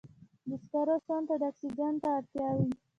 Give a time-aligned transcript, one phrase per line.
[0.47, 2.69] د سکرو سون ته د اکسیجن ته اړتیا وي.